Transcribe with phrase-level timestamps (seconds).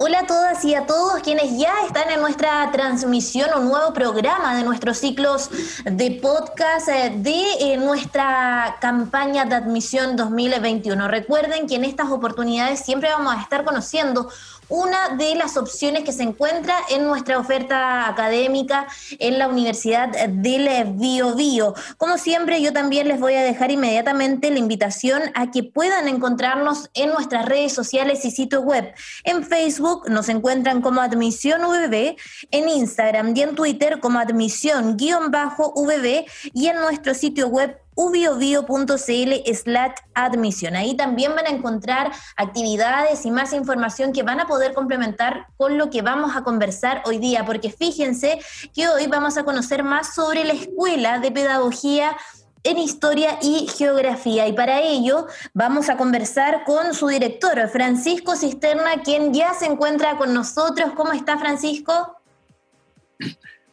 [0.00, 4.54] Hola a todas y a todos quienes ya están en nuestra transmisión, un nuevo programa
[4.54, 5.50] de nuestros ciclos
[5.84, 11.08] de podcast eh, de eh, nuestra campaña de admisión 2021.
[11.08, 14.30] Recuerden que en estas oportunidades siempre vamos a estar conociendo
[14.68, 18.86] una de las opciones que se encuentra en nuestra oferta académica
[19.18, 21.74] en la Universidad del Bio Bio.
[21.96, 26.90] Como siempre, yo también les voy a dejar inmediatamente la invitación a que puedan encontrarnos
[26.94, 28.92] en nuestras redes sociales y sitio web.
[29.24, 32.16] En Facebook nos encuentran como Admisión VB,
[32.50, 40.76] en Instagram y en Twitter como Admisión-VB y en nuestro sitio web ubiobio.cl slash admisión.
[40.76, 45.76] Ahí también van a encontrar actividades y más información que van a poder complementar con
[45.76, 48.38] lo que vamos a conversar hoy día, porque fíjense
[48.72, 52.16] que hoy vamos a conocer más sobre la Escuela de Pedagogía
[52.62, 54.46] en Historia y Geografía.
[54.46, 60.16] Y para ello vamos a conversar con su director, Francisco Cisterna, quien ya se encuentra
[60.16, 60.92] con nosotros.
[60.94, 62.16] ¿Cómo está, Francisco?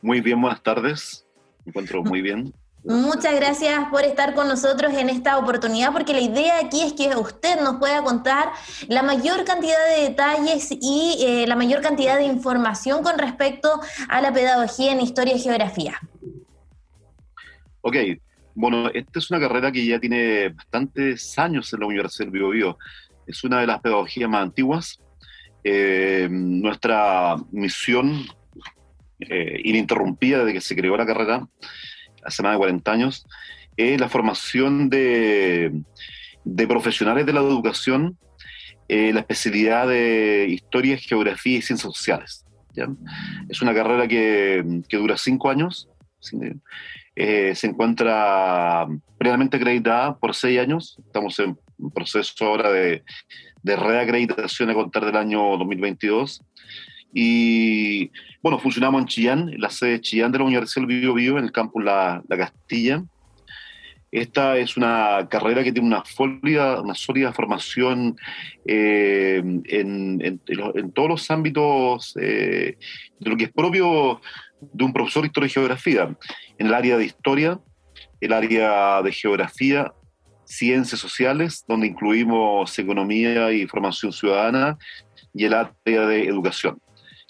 [0.01, 1.27] Muy bien, buenas tardes.
[1.63, 2.51] Me encuentro muy bien.
[2.88, 7.16] Muchas gracias por estar con nosotros en esta oportunidad, porque la idea aquí es que
[7.16, 8.52] usted nos pueda contar
[8.88, 14.22] la mayor cantidad de detalles y eh, la mayor cantidad de información con respecto a
[14.22, 16.00] la pedagogía en historia y geografía.
[17.81, 17.95] Ok,
[18.53, 22.78] bueno, esta es una carrera que ya tiene bastantes años en la Universidad del Biobío.
[23.25, 25.00] Es una de las pedagogías más antiguas.
[25.63, 28.28] Eh, nuestra misión
[29.19, 31.47] eh, ininterrumpida desde que se creó la carrera
[32.25, 33.25] hace más de 40 años,
[33.77, 35.81] es la formación de,
[36.67, 38.17] profesionales de la educación,
[38.87, 42.45] eh, la especialidad de historia, geografía y ciencias sociales.
[43.49, 45.87] Es una carrera que, dura cinco años,
[47.15, 48.85] eh, se encuentra
[49.17, 51.57] previamente acreditada por seis años, estamos en
[51.93, 53.03] proceso ahora de,
[53.63, 56.41] de reacreditación a contar del año 2022
[57.17, 58.11] y
[58.44, 61.45] bueno, funcionamos en Chillán, en la sede de Chillán de la Universidad del Bio, en
[61.45, 63.06] el campus La, la Castilla.
[64.12, 68.17] Esta es una carrera que tiene una sólida, una sólida formación
[68.66, 72.78] eh, en, en, todos los ámbitos eh,
[73.19, 74.19] de lo que es propio
[74.59, 76.18] de un profesor de historia y geografía,
[76.57, 77.62] en el área de historia,
[78.19, 79.94] el área de geografía,
[80.44, 84.78] ciencias sociales, donde incluimos economía y formación ciudadana,
[85.34, 86.78] y el área de educación.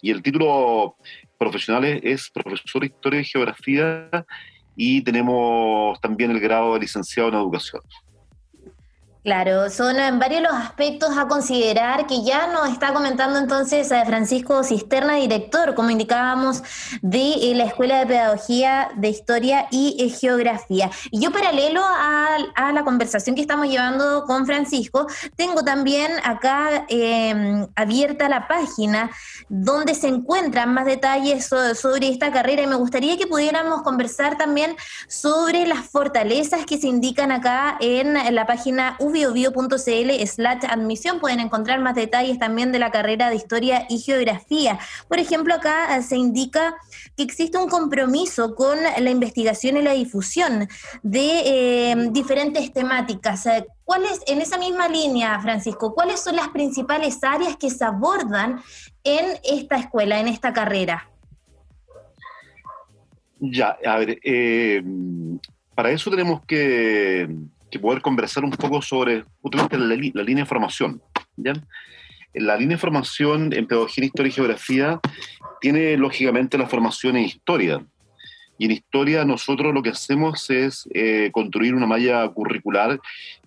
[0.01, 0.97] Y el título
[1.37, 4.09] profesional es profesor de Historia y Geografía
[4.75, 7.81] y tenemos también el grado de licenciado en Educación.
[9.25, 14.63] Claro, son varios los aspectos a considerar que ya nos está comentando entonces eh, Francisco
[14.63, 16.61] Cisterna, director, como indicábamos,
[17.01, 20.91] de eh, la Escuela de Pedagogía de Historia y eh, Geografía.
[21.09, 22.37] Y yo paralelo a,
[22.71, 29.09] la conversación que estamos llevando con Francisco, tengo también acá em, abierta la página
[29.49, 34.75] donde se encuentran más detalles sobre esta carrera y me gustaría que pudiéramos conversar también
[35.07, 41.79] sobre las fortalezas que se indican acá en la página biobio.cl slash admisión pueden encontrar
[41.79, 44.77] más detalles también de la carrera de historia y geografía.
[45.07, 46.75] Por ejemplo, acá eh, se indica
[47.15, 50.67] que existe un compromiso con la investigación y la difusión
[51.01, 53.45] de eh, diferentes temáticas.
[53.45, 58.61] Eh, ¿Cuáles, en esa misma línea, Francisco, cuáles son las principales áreas que se abordan
[59.03, 61.09] en esta escuela, en esta carrera?
[63.39, 64.19] Ya, a ver,
[65.75, 67.29] para eso tenemos que
[67.79, 71.01] poder conversar un poco sobre justamente la, línea de formación.
[71.35, 71.53] ¿ya?
[72.33, 74.99] La línea de formación en Pedagogía, Historia y Geografía
[75.61, 77.85] tiene lógicamente la formación en Historia.
[78.57, 82.99] Y en Historia nosotros lo que hacemos es eh, construir una malla curricular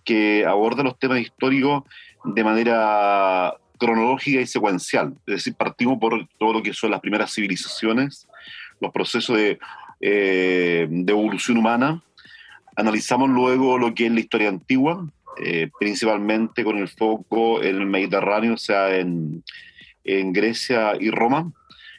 [0.04, 1.84] que aborda los temas históricos
[2.24, 5.14] de manera cronológica y secuencial.
[5.26, 8.28] Es decir, partimos por todo lo que son las primeras civilizaciones,
[8.80, 9.58] los procesos de,
[10.00, 12.02] eh, de evolución humana,
[12.78, 15.04] Analizamos luego lo que es la historia antigua,
[15.44, 19.42] eh, principalmente con el foco en el Mediterráneo, o sea, en,
[20.04, 21.50] en Grecia y Roma.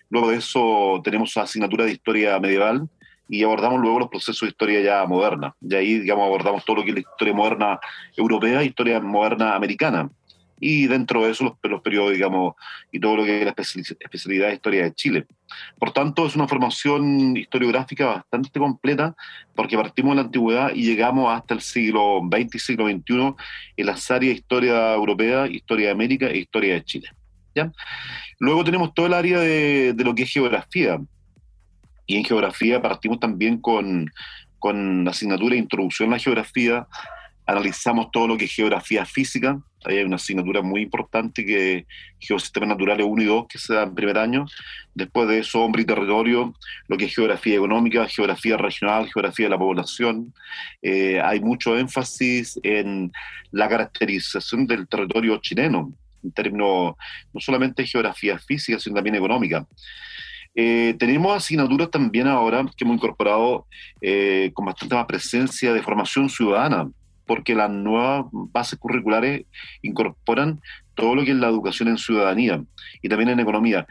[0.09, 2.87] Luego de eso tenemos asignatura de historia medieval
[3.27, 5.53] y abordamos luego los procesos de historia ya moderna.
[5.59, 7.79] Y ahí, digamos, abordamos todo lo que es la historia moderna
[8.15, 10.09] europea historia moderna americana
[10.59, 12.55] y dentro de eso los, los periodos, digamos,
[12.91, 15.25] y todo lo que es la especialidad de historia de Chile.
[15.77, 19.15] Por tanto, es una formación historiográfica bastante completa
[19.55, 23.35] porque partimos de la antigüedad y llegamos hasta el siglo XX y siglo XXI
[23.77, 27.09] en las áreas de historia europea, historia de América e historia de Chile.
[27.55, 27.71] ¿ya?
[28.39, 30.99] Luego tenemos todo el área de, lo que es geografía.
[32.05, 34.09] Y en geografía partimos también con,
[34.57, 36.87] con la asignatura de Introducción a la Geografía,
[37.49, 41.87] analizamos todo lo que es geografía física, ahí hay una asignatura muy importante que
[42.19, 44.45] Geosistemas Naturales 1 y 2 que se da en primer año,
[44.93, 46.53] después de eso hombre y territorio,
[46.87, 50.31] lo que es geografía económica, geografía regional, geografía de la población,
[50.83, 53.11] eh, hay mucho énfasis en
[53.51, 55.91] la caracterización del territorio chileno,
[56.23, 56.93] en términos
[57.33, 59.65] no solamente de geografía física, sino también económica.
[60.53, 63.65] Eh, tenemos asignaturas también ahora que hemos incorporado
[64.01, 66.89] eh, con bastante más presencia de formación ciudadana,
[67.29, 69.45] porque las nuevas bases curriculares
[69.83, 70.59] incorporan
[70.95, 72.63] todo lo que es la educación en ciudadanía
[73.03, 73.85] y también en economía.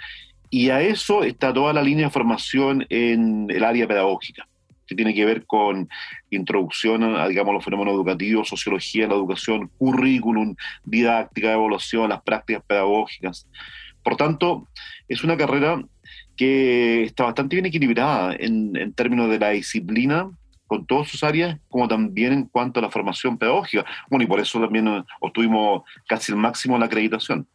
[0.50, 4.49] Y a eso está toda la línea de formación en el área pedagógica,
[4.88, 5.88] que tiene que ver con
[6.31, 13.46] introducción a, digamos, los fenómenos educativos, sociología la educación, currículum, didáctica, evaluación, las prácticas pedagógicas.
[14.02, 14.67] Por tanto,
[15.06, 15.81] es una carrera
[16.37, 20.29] que está bastante bien equilibrada en, en términos de la disciplina
[20.68, 23.84] con todas sus áreas, como también en cuanto a la formación pedagógica.
[24.08, 27.48] Bueno, y por eso también eh, obtuvimos casi el máximo la acreditación.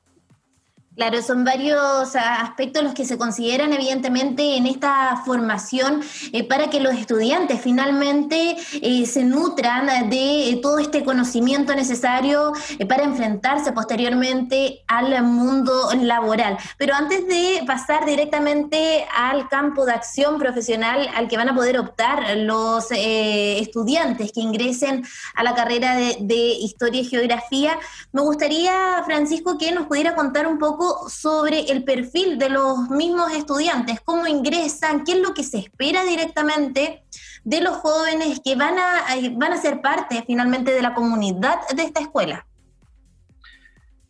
[0.96, 6.02] Claro, son varios aspectos los que se consideran evidentemente en esta formación
[6.32, 12.54] eh, para que los estudiantes finalmente eh, se nutran de eh, todo este conocimiento necesario
[12.88, 16.60] para enfrentarse posteriormente al mundo laboral.
[16.78, 21.80] Pero antes de pasar directamente al campo de acción profesional al que van a poder
[21.80, 25.04] optar los estudiantes que ingresen
[25.34, 27.80] a la carrera de, de Historia y Geografía,
[28.12, 33.32] me gustaría, Francisco, que nos pudiera contar un poco sobre el perfil de los mismos
[33.34, 37.04] estudiantes, cómo ingresan, qué es lo que se espera directamente
[37.44, 41.60] de los jóvenes que van a, eh, van a ser parte finalmente de la comunidad
[41.76, 42.46] de esta escuela.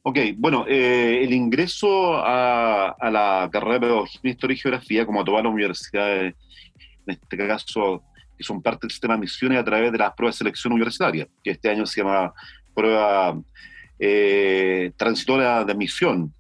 [0.05, 5.23] Ok, bueno, eh, el ingreso a, la carrera de Pedagogía, Historia y Geografía, como a
[5.23, 6.35] todas las universidades,
[7.07, 8.03] en este caso,
[8.37, 11.27] que son parte del sistema de misiones a través de las pruebas de selección universitaria,
[11.41, 12.33] que este año se llama
[12.73, 13.39] prueba
[13.97, 16.33] eh, transitoria de admisión,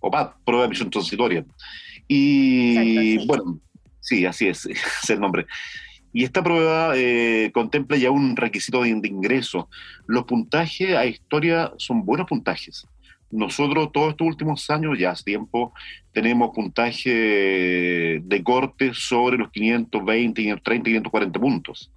[0.00, 1.44] OPAT, prueba de admisión transitoria.
[2.08, 3.60] Y bueno,
[4.00, 4.66] sí, así es,
[5.02, 5.46] es el nombre.
[6.12, 9.68] Y esta prueba eh, contempla ya un requisito de, ingreso.
[10.06, 12.86] Los puntajes a historia son buenos puntajes.
[13.36, 15.74] Nosotros todos estos últimos años, ya hace tiempo,
[16.12, 21.92] tenemos puntaje de corte sobre los 520, 530, 540 puntos.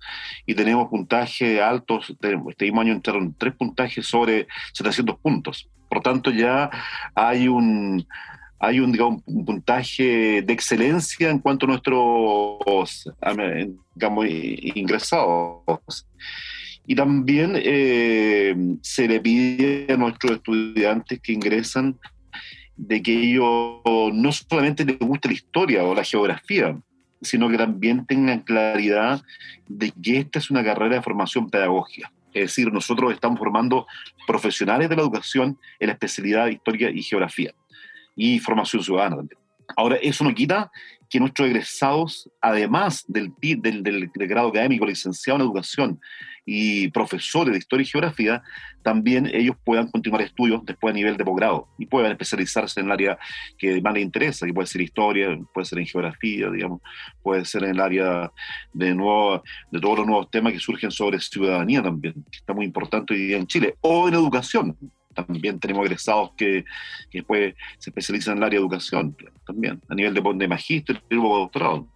[0.45, 2.13] Y tenemos puntajes altos,
[2.49, 5.69] este mismo año entraron tres puntajes sobre 700 puntos.
[5.87, 6.69] Por tanto, ya
[7.15, 8.05] hay un,
[8.59, 13.05] hay un, un puntaje de excelencia en cuanto a nuestros
[13.95, 15.63] digamos, ingresados.
[16.89, 21.99] Y también eh, se le pide a nuestros estudiantes que ingresan
[22.75, 26.75] de que ellos no solamente les guste la historia o la geografía,
[27.21, 29.21] sino que también tengan claridad
[29.67, 32.11] de que esta es una carrera de formación pedagógica.
[32.33, 33.85] Es decir, nosotros estamos formando
[34.25, 37.53] profesionales de la educación en la especialidad de historia y geografía
[38.15, 39.39] y formación ciudadana también.
[39.77, 40.71] Ahora, eso no quita
[41.09, 45.99] que nuestros egresados, además del, del, grado académico, licenciado en educación
[46.45, 48.43] y profesores de historia y geografía,
[48.83, 52.91] también ellos puedan continuar estudios después a nivel de posgrado y puedan especializarse en el
[52.91, 53.19] área
[53.57, 56.81] que más les interesa, que puede ser historia, puede ser en geografía, digamos,
[57.21, 58.31] puede ser en el área
[58.73, 62.65] de, nuevo, de todos los nuevos temas que surgen sobre ciudadanía también, que está muy
[62.65, 64.77] importante hoy día en Chile, o en educación,
[65.13, 66.65] también tenemos egresados que,
[67.09, 71.01] que, después se especializan en el área de educación, también, a nivel de, de magíster
[71.09, 71.87] y luego doctorado.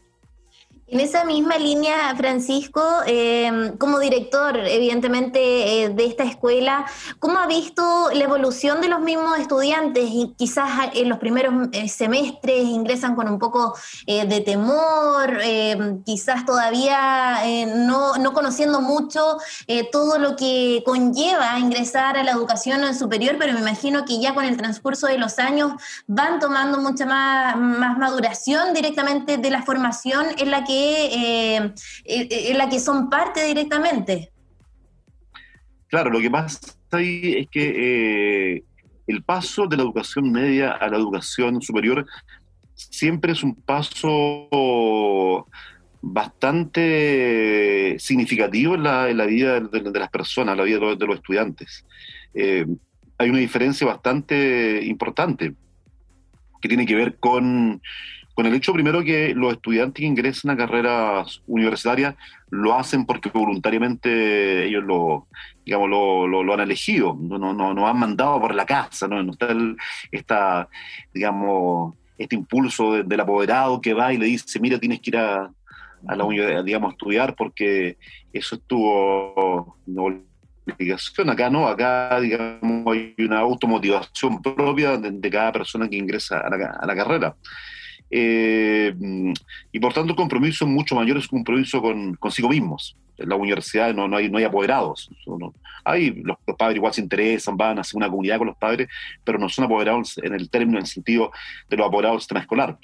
[0.94, 6.86] En esa misma línea, Francisco, em, como director, evidentemente, eh, de esta escuela,
[7.18, 10.08] ¿cómo ha visto la evolución de los mismos estudiantes?
[10.38, 16.46] Quizás en los primeros eh, semestres ingresan con un poco eh, de temor, em, quizás
[16.46, 17.42] todavía
[17.76, 19.38] no, no, conociendo mucho
[19.92, 24.46] todo lo que conlleva ingresar a la educación superior, pero me imagino que ya con
[24.46, 25.72] el transcurso de los años
[26.06, 31.74] van tomando mucha más, más maduración directamente de la formación en la que eh,
[32.06, 34.32] eh, en la que son parte directamente.
[35.88, 36.60] Claro, lo que pasa
[36.92, 38.64] ahí es que eh,
[39.08, 42.06] el paso de la educación media a la educación superior
[42.76, 45.48] siempre es un paso
[46.02, 51.86] bastante significativo en la, vida de, las personas, en la vida de los, estudiantes.
[52.36, 55.54] hay una diferencia bastante importante
[56.62, 57.82] que tiene que ver con
[58.34, 62.16] con el hecho primero que los estudiantes que ingresan a carreras universitarias
[62.50, 65.28] lo hacen porque voluntariamente ellos lo,
[65.66, 69.56] digamos, lo, han elegido, no, no, no, han mandado por la casa, no, está
[70.12, 70.70] esta,
[71.14, 75.52] digamos, este impulso del apoderado que va y le dice, mira, tienes que ir a,
[76.08, 77.98] a la universidad, digamos, a estudiar porque
[78.32, 79.78] eso estuvo
[80.66, 81.30] obligación.
[81.30, 86.50] Acá no, acá, digamos, hay una automotivación propia de, cada persona que ingresa a
[86.86, 87.36] la, carrera.
[88.16, 88.94] Eh,
[89.72, 92.96] y por tanto el compromiso es mucho mayor, es un compromiso con consigo mismos.
[93.18, 95.10] En la universidad no, no, hay, no hay apoderados.
[95.84, 98.88] hay, los, padres igual se interesan, van a hacer una comunidad con los padres,
[99.24, 101.32] pero no son apoderados en el término, en el sentido
[101.68, 102.78] de los apoderados del sistema escolar.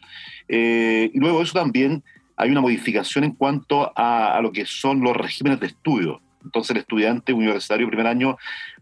[0.48, 2.04] Eh, y luego eso también
[2.36, 6.22] hay una modificación en cuanto a, a, lo que son los regímenes de estudio.
[6.44, 8.36] Entonces el estudiante universitario primer año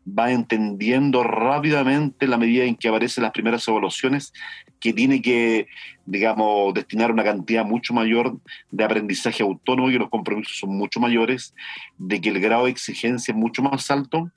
[0.07, 4.31] va entendiendo rápidamente la medida en que aparecen las primeras evaluaciones
[4.79, 5.67] que tiene que,
[6.05, 8.37] digamos, destinar una cantidad mucho mayor
[8.71, 11.53] de aprendizaje autónomo que los compromisos son mucho mayores,
[11.97, 14.31] de que el grado de exigencia es mucho más alto.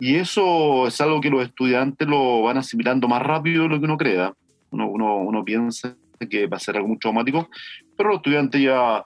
[0.00, 3.84] Y eso es algo que los estudiantes lo van asimilando más rápido de lo que
[3.84, 4.32] uno crea.
[4.70, 5.96] Uno, uno, uno piensa
[6.30, 7.48] que va a ser algo mucho automático,
[7.96, 9.04] pero los estudiantes ya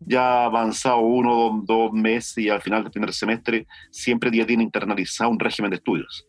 [0.00, 4.62] ya avanzado uno o dos meses y al final del primer semestre siempre ya tiene
[4.62, 6.26] internalizado un régimen de estudios.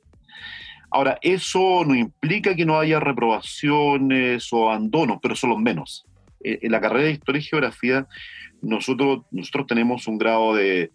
[0.89, 6.05] Ahora, eso no implica que no haya reprobaciones o abandonos, pero son los menos.
[6.43, 8.07] Eh, en la carrera de Historia y Geografía,
[8.61, 10.91] nosotros, nosotros tenemos un grado de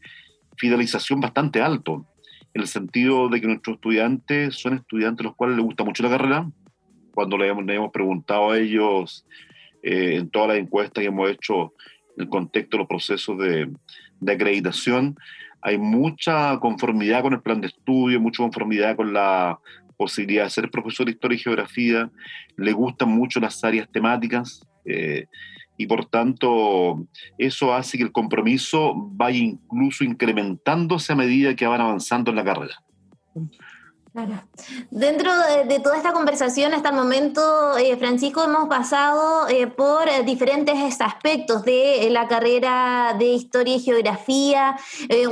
[0.56, 2.06] fidelización bastante alto,
[2.54, 6.02] en el sentido de que nuestros estudiantes son estudiantes a los cuales les gusta mucho
[6.02, 6.50] la carrera.
[7.14, 9.26] Cuando le hemos, preguntado a ellos
[9.82, 11.74] eh, en todas las encuestas que hemos hecho
[12.16, 13.70] el contexto de los procesos de,
[14.20, 15.16] de, acreditación,
[15.62, 19.58] hay mucha conformidad con el plan de estudio, mucha conformidad con la
[20.02, 22.10] posibilidad de ser profesor de historia y geografía,
[22.56, 25.26] le gustan mucho las áreas temáticas eh,
[25.76, 27.06] y por tanto
[27.38, 32.44] eso hace que el compromiso vaya incluso incrementándose a medida que van avanzando en la
[32.44, 32.82] carrera.
[34.12, 34.42] Claro.
[34.90, 35.32] Dentro
[35.66, 41.00] de, toda esta conversación hasta el momento, eh, Francisco, hemos pasado eh, por eh, diferentes
[41.00, 44.76] aspectos de la carrera de historia y geografía,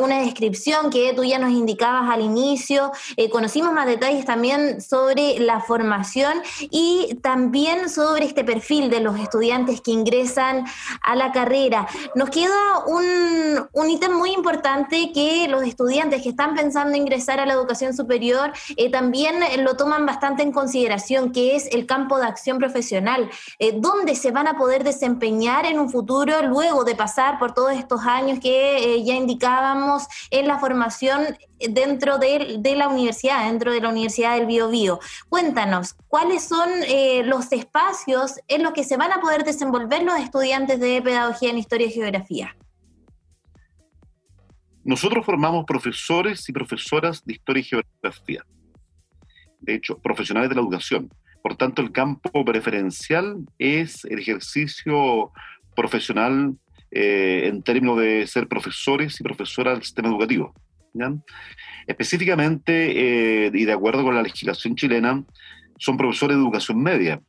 [0.01, 2.91] una descripción que tú ya nos indicabas al inicio,
[3.31, 9.81] conocimos más detalles también sobre la formación y también sobre este perfil de los estudiantes
[9.81, 10.65] que ingresan
[11.03, 11.87] a la carrera.
[12.15, 17.47] Nos queda un, un ítem muy importante que los estudiantes que están pensando ingresar a
[17.47, 22.19] la educación superior eh, también eh, lo toman bastante en consideración, que es el campo
[22.19, 26.95] de acción profesional, eh, dónde se van a poder desempeñar en un futuro luego de
[26.95, 33.45] pasar por todos estos años que ya indicábamos en la formación dentro de, la universidad,
[33.47, 34.99] dentro de la Universidad del Bio, Bio.
[35.29, 36.69] Cuéntanos, ¿cuáles son
[37.25, 41.59] los espacios en los que se van a poder desenvolver los estudiantes de Pedagogía en
[41.59, 42.57] Historia y Geografía?
[44.85, 48.45] Nosotros formamos profesores y profesoras de Historia y Geografía
[49.61, 51.11] de hecho, profesionales de la educación.
[51.43, 55.33] Por tanto, el campo preferencial es el ejercicio
[55.75, 56.55] profesional
[56.91, 60.53] eh, en términos de ser profesores y profesoras del sistema educativo.
[61.87, 65.25] Específicamente, eh, y de acuerdo con la legislación chilena,
[65.79, 67.21] son profesores de educación media.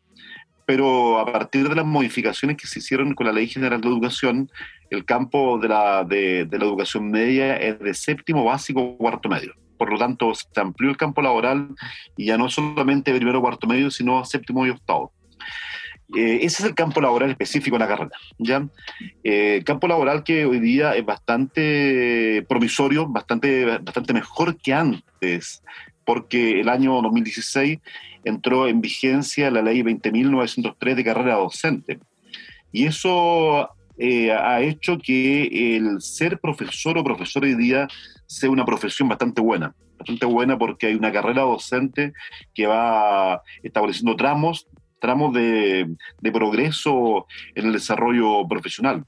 [0.65, 4.49] Pero a partir de las modificaciones que se hicieron con la Ley General de Educación,
[4.89, 9.53] el campo de la, de, de la educación media es de séptimo básico cuarto medio
[9.81, 11.69] por lo tanto se amplió el campo laboral
[12.15, 15.11] y ya no solamente primero, cuarto medio, sino séptimo y octavo.
[16.15, 18.11] Eh, ese es el campo laboral específico de la carrera.
[18.37, 18.67] ¿ya?
[19.23, 25.63] Eh, campo laboral que hoy día es bastante provisorio, bastante, bastante mejor que antes,
[26.05, 27.79] porque el año 2016
[28.23, 31.97] entró en vigencia la ley 20.903 de carrera docente.
[32.71, 37.87] Y eso eh, ha hecho que el ser profesor o profesor hoy día
[38.31, 42.13] sea una profesión bastante buena, bastante buena porque hay una carrera docente
[42.53, 44.69] que va estableciendo tramos,
[45.01, 45.97] tramos de,
[46.31, 49.03] progreso en el desarrollo profesional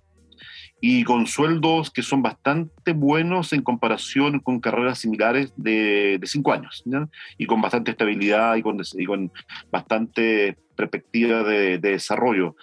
[0.81, 6.83] y con sueldos que son bastante buenos en comparación con carreras similares de, cinco años,
[7.37, 9.31] y con bastante estabilidad y con, con
[9.71, 12.57] bastante perspectiva de, de, desarrollo.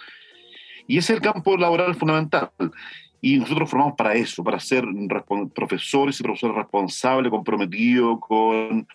[0.85, 2.51] Y ese es el campo laboral fundamental.
[3.23, 4.83] Y nosotros formamos para eso, para ser
[5.53, 8.87] profesores y profesores responsables, comprometidos con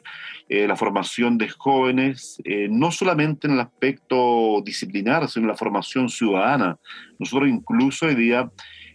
[0.49, 5.57] eh, la formación de jóvenes, eh, no solamente en el aspecto disciplinar, sino en la
[5.57, 6.77] formación ciudadana.
[7.21, 8.51] Nosotros incluso hoy día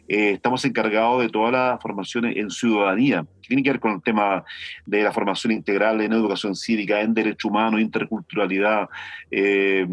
[0.07, 4.01] eh, estamos encargados de toda la formación en ciudadanía, que tiene que ver con el
[4.01, 4.43] tema
[4.85, 8.89] de la formación integral en educación cívica, en derecho humano, interculturalidad,
[9.29, 9.87] eh,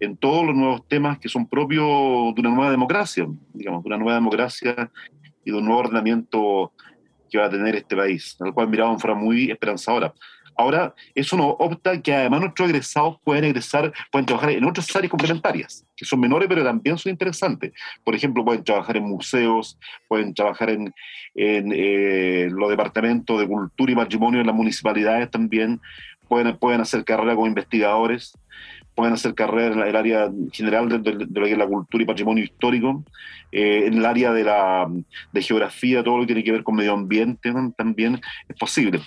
[0.00, 3.98] en todos los nuevos temas que son propios de una nueva democracia, digamos, de una
[3.98, 4.90] nueva democracia
[5.44, 6.72] y de un nuevo ordenamiento
[7.30, 10.14] que va a tener este país, al cual miramos en forma muy esperanzadora.
[10.58, 15.08] Ahora, eso nos opta que además nuestros egresados pueden egresar, pueden trabajar en otras áreas
[15.08, 17.72] complementarias, que son menores, pero también son interesantes.
[18.02, 20.92] Por ejemplo, pueden trabajar en museos, pueden trabajar en,
[21.36, 25.80] eh, los departamentos de cultura y patrimonio en las municipalidades también,
[26.26, 28.36] pueden, pueden hacer carrera como investigadores
[28.98, 32.42] pueden hacer carrera en el área general de, lo que es la cultura y patrimonio
[32.42, 33.04] histórico,
[33.52, 34.88] eh, en el área de la
[35.32, 39.00] de geografía, todo lo que tiene que ver con medio ambiente también es posible.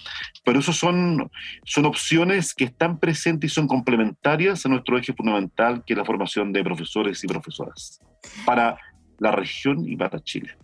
[0.46, 1.30] Pero eso son,
[1.66, 6.06] son opciones que están presentes y son complementarias a nuestro eje fundamental, que es la
[6.06, 8.00] formación de profesores y profesoras
[8.46, 8.78] para
[9.20, 10.56] la región y para Chile.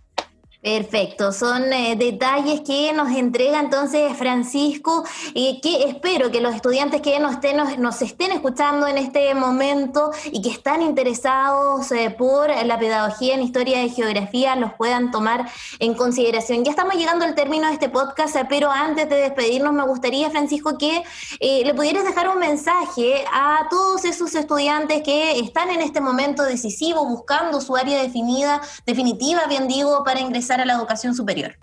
[0.60, 5.04] Perfecto, son eh, detalles que nos entrega entonces Francisco
[5.36, 10.10] y que espero que los estudiantes que nos estén, nos, estén escuchando en este momento
[10.26, 15.48] y que están interesados eh, por la pedagogía en historia y geografía los puedan tomar
[15.78, 16.66] en consideración.
[16.66, 20.32] Ya estamos llegando al término de este podcast, eh, pero antes de despedirnos me gustaría,
[20.32, 21.04] Francisco, que
[21.40, 27.06] le pudieras dejar un mensaje a todos esos estudiantes que están en este momento decisivo
[27.06, 31.56] buscando su área definida, definitiva, bien digo, para ingresar la educación superior?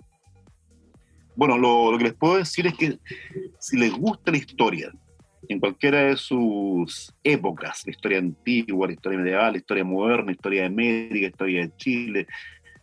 [1.35, 2.97] Bueno, lo, que les puedo decir es que
[3.59, 4.91] si les gusta la historia,
[5.47, 10.31] en cualquiera de sus épocas, la historia antigua, la historia medieval, la historia moderna, la
[10.31, 12.27] historia de América, la historia de Chile,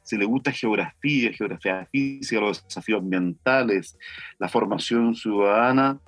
[0.03, 3.97] si les gusta geografía, geografía física, los desafíos ambientales,
[4.39, 5.99] la formación ciudadana,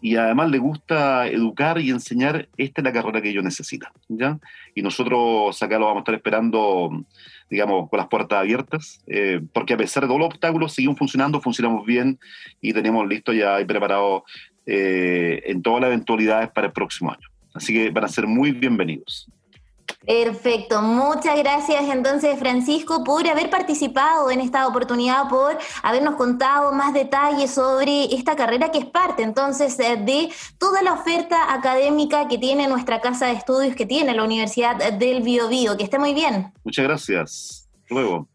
[0.00, 4.38] y además le gusta educar y enseñar, esta es la carrera que ellos necesitan, ¿ya?
[4.74, 7.04] Y nosotros acá lo vamos a estar esperando,
[7.50, 11.40] digamos, con las puertas abiertas, eh, porque a pesar de todos los obstáculos, seguimos funcionando,
[11.40, 12.18] funcionamos bien
[12.60, 14.24] y tenemos listo ya y preparado
[14.66, 17.28] eh, en todas las eventualidades para el próximo año.
[17.54, 19.28] Así que van a ser muy bienvenidos.
[20.06, 26.94] Perfecto, muchas gracias entonces Francisco por haber participado en esta oportunidad, por habernos contado más
[26.94, 32.38] detalles sobre esta carrera que es parte entonces eh, de toda la oferta académica que
[32.38, 35.76] tiene nuestra casa de estudios, que tiene la Universidad del Biobío.
[35.76, 36.52] Que esté muy bien.
[36.64, 37.67] Muchas gracias.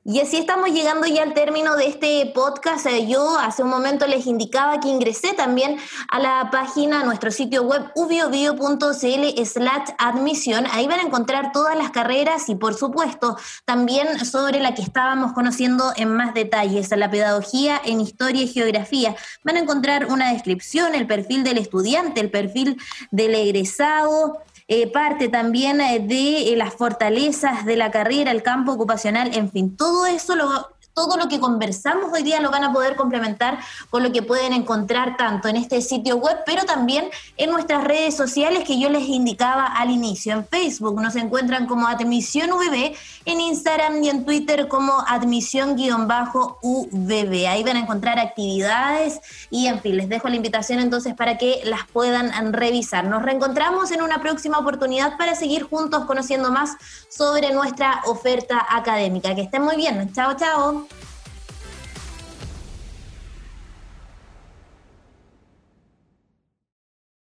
[0.04, 2.88] Y así estamos llegando ya al término de este podcast.
[2.88, 5.78] Eh, yo hace un momento les indicaba que ingresé también
[6.10, 10.66] a la página, a nuestro sitio web ubiobio.cl slash admisión.
[10.72, 15.34] Ahí van a encontrar todas las carreras y por supuesto también sobre la que estábamos
[15.34, 19.16] conociendo en más detalles, la pedagogía en historia y geografía.
[19.44, 22.78] Van a encontrar una descripción, el perfil del estudiante, el perfil
[23.12, 28.72] del egresado, eh, parte también eh, de eh, las fortalezas de la carrera, el campo
[28.72, 32.72] ocupacional, en fin, todo eso lo, todo lo que conversamos hoy día lo van a
[32.72, 37.52] poder complementar con lo que pueden encontrar tanto en este sitio web, pero también en
[37.52, 40.34] nuestras redes sociales que yo les indicaba al inicio.
[40.34, 47.48] En Facebook nos encuentran como Admisión VB, en Instagram y en Twitter como Admisión-UVB.
[47.48, 51.62] Ahí van a encontrar actividades y en fin, les dejo la invitación entonces para que
[51.66, 53.06] las puedan revisar.
[53.06, 56.76] Nos reencontramos en una próxima oportunidad para seguir juntos conociendo más
[57.10, 59.36] sobre nuestra oferta académica.
[59.36, 60.12] Que estén muy bien.
[60.14, 60.83] Chao, chao.